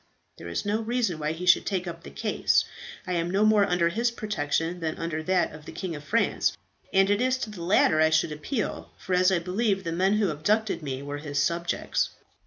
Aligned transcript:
There 0.39 0.47
is 0.47 0.65
no 0.65 0.81
reason 0.81 1.19
why 1.19 1.33
he 1.33 1.45
should 1.45 1.63
take 1.63 1.85
up 1.85 2.01
the 2.01 2.09
case. 2.09 2.65
I 3.05 3.13
am 3.13 3.29
no 3.29 3.45
more 3.45 3.67
under 3.69 3.89
his 3.89 4.09
protection 4.09 4.79
than 4.79 4.97
under 4.97 5.21
that 5.21 5.53
of 5.53 5.65
the 5.65 5.71
King 5.71 5.95
of 5.95 6.03
France, 6.03 6.57
and 6.91 7.07
it 7.07 7.21
is 7.21 7.37
to 7.37 7.51
the 7.51 7.61
latter 7.61 8.01
I 8.01 8.09
should 8.09 8.31
appeal, 8.31 8.89
for 8.97 9.13
as 9.13 9.31
I 9.31 9.37
believe 9.37 9.83
the 9.83 9.91
men 9.91 10.13
who 10.13 10.31
abducted 10.31 10.81
me 10.81 11.03
were 11.03 11.19
his 11.19 11.37
subjects." 11.39 12.09